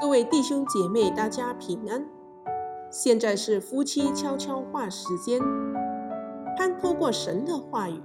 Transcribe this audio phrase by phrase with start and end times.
[0.00, 2.06] 各位弟兄姐妹，大家平安。
[2.88, 5.40] 现在是夫妻悄悄话时间，
[6.56, 8.00] 盼透过神的话语，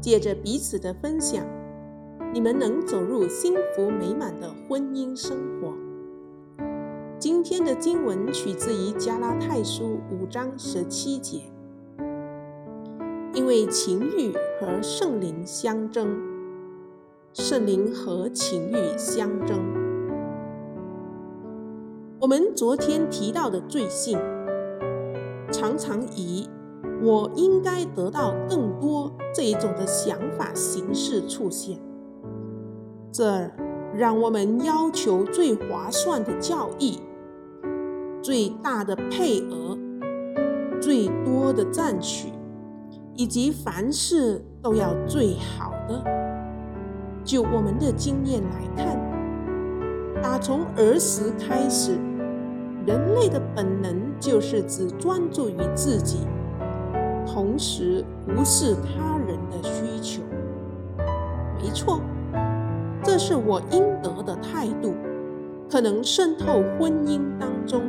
[0.00, 1.44] 借着彼此的分享，
[2.32, 5.74] 你们能走入幸福美满的婚姻生活。
[7.18, 11.40] 今天的经文取自于加拉太书五章十七节，
[13.34, 16.16] 因为情欲和圣灵相争，
[17.32, 19.77] 圣灵和情欲相争。
[22.20, 24.18] 我们昨天提到的罪性，
[25.52, 26.48] 常常以
[27.00, 31.78] “我应该得到更多”这一种的想法形式出现，
[33.12, 33.48] 这
[33.94, 36.98] 让我们要求最划算的交易、
[38.20, 39.78] 最大的配额、
[40.80, 42.32] 最多的赞取，
[43.14, 46.02] 以及凡事都要最好的。
[47.22, 51.96] 就我们的经验来看，打从儿时开始。
[52.88, 56.20] 人类的本能就是只专注于自己，
[57.26, 60.22] 同时无视他人的需求。
[61.62, 62.00] 没错，
[63.02, 64.94] 这是我应得的态度，
[65.70, 67.82] 可能渗透婚姻当中，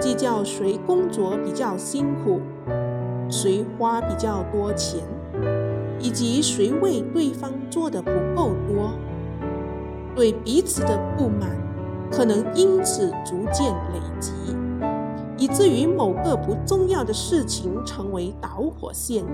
[0.00, 2.40] 计较谁工作比较辛苦，
[3.28, 5.02] 谁花比较多钱，
[6.00, 8.94] 以及谁为对方做的不够多，
[10.14, 11.65] 对彼此的不满。
[12.10, 14.32] 可能因此逐渐累积，
[15.36, 19.24] 以至于某个不重要的事情成为导火线，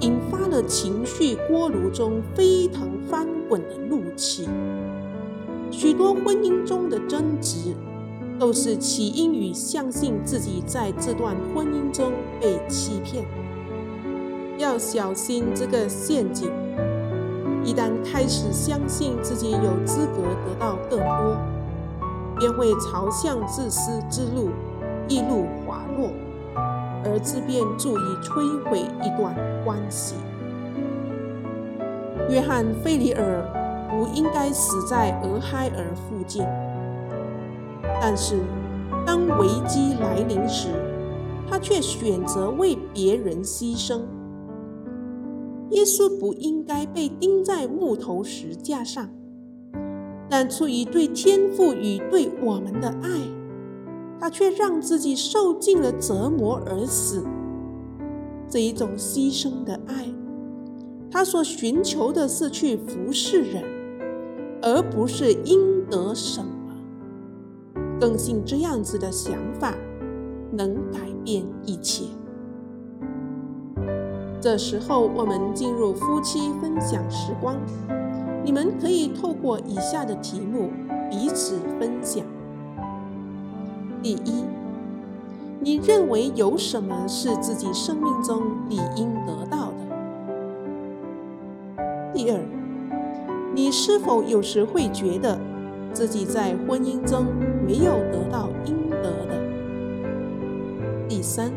[0.00, 4.48] 引发了情绪锅炉中飞腾翻滚的怒气。
[5.70, 7.74] 许多婚姻中的争执，
[8.38, 13.24] 都是起因于相信自己在这段婚姻中被欺骗。
[14.58, 16.50] 要小心这个陷阱，
[17.64, 21.36] 一旦开始相信自己有资格得到更多。
[22.40, 24.48] 便会朝向自私之路
[25.08, 26.10] 一路滑落，
[27.04, 30.16] 而自便足以摧毁一段关系。
[32.30, 33.44] 约翰·费里尔
[33.90, 36.42] 不应该死在俄亥尔附近，
[38.00, 38.40] 但是
[39.04, 40.68] 当危机来临时，
[41.48, 44.00] 他却选择为别人牺牲。
[45.70, 49.08] 耶稣不应该被钉在木头石架上。
[50.30, 53.10] 但出于对天父与对我们的爱，
[54.20, 57.24] 他却让自己受尽了折磨而死。
[58.48, 60.06] 这一种牺牲的爱，
[61.10, 63.64] 他所寻求的是去服侍人，
[64.62, 66.48] 而不是应得什么。
[68.00, 69.74] 更信这样子的想法
[70.52, 72.04] 能改变一切。
[74.40, 77.56] 这时候，我们进入夫妻分享时光。
[78.42, 80.70] 你们可以透过以下的题目
[81.10, 82.24] 彼此分享：
[84.02, 84.44] 第一，
[85.60, 89.76] 你认为有什么是自己生命中理应得到的？
[92.14, 92.40] 第二，
[93.54, 95.38] 你是否有时会觉得
[95.92, 97.26] 自己在婚姻中
[97.66, 99.38] 没有得到应得的？
[101.08, 101.52] 第三，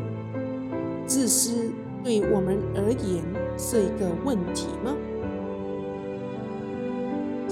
[1.08, 1.72] 自私
[2.04, 3.24] 对我们而言
[3.58, 4.92] 是一个问题吗？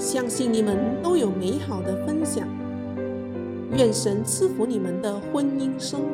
[0.02, 2.44] 相信你们都有美好的分享，
[3.76, 6.06] 愿神赐福你们的婚姻生活。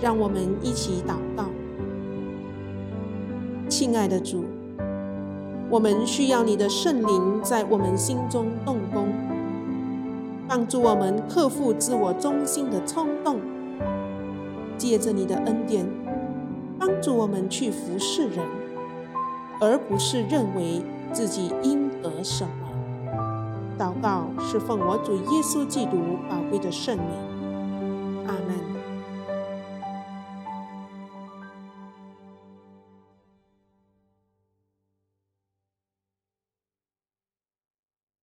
[0.00, 1.44] 让我们一起祷告，
[3.68, 4.42] 亲爱的主，
[5.68, 9.08] 我们需要你的圣灵在我们心中动工，
[10.48, 13.36] 帮助我们克服自我中心的冲动，
[14.78, 15.84] 借着你的恩典，
[16.78, 18.38] 帮助我们去服侍人，
[19.60, 20.80] 而不是认为
[21.12, 22.68] 自己应得什么？
[23.78, 27.06] 祷告是奉我主耶稣基督宝贵的圣名。
[28.26, 28.77] 阿门。